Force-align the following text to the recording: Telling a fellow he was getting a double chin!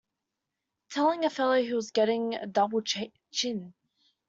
Telling 0.89 1.25
a 1.25 1.29
fellow 1.29 1.61
he 1.61 1.75
was 1.75 1.91
getting 1.91 2.33
a 2.33 2.47
double 2.47 2.81
chin! 2.81 3.73